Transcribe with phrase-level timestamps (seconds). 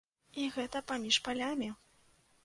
[0.43, 1.69] І гэта паміж палямі!